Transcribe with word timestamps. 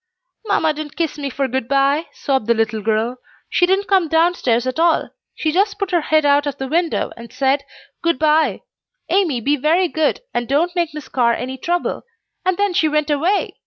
"Mamma 0.47 0.73
didn't 0.73 0.95
kiss 0.95 1.19
me 1.19 1.29
for 1.29 1.47
good 1.47 1.67
by," 1.67 2.07
sobbed 2.11 2.47
the 2.47 2.55
little 2.55 2.81
girl. 2.81 3.17
"She 3.51 3.67
didn't 3.67 3.85
come 3.87 4.07
downstairs 4.07 4.65
at 4.65 4.79
all. 4.79 5.11
She 5.35 5.51
just 5.51 5.77
put 5.77 5.91
her 5.91 6.01
head 6.01 6.25
out 6.25 6.47
of 6.47 6.57
the 6.57 6.67
window 6.67 7.11
and 7.15 7.31
said, 7.31 7.63
'Good 8.01 8.17
by; 8.17 8.63
Amy, 9.09 9.41
be 9.41 9.55
very 9.57 9.87
good, 9.87 10.21
and 10.33 10.47
don't 10.47 10.75
make 10.75 10.95
Miss 10.95 11.07
Carr 11.07 11.33
any 11.35 11.55
trouble,' 11.55 12.01
and 12.43 12.57
then 12.57 12.73
she 12.73 12.87
went 12.89 13.11
away. 13.11 13.57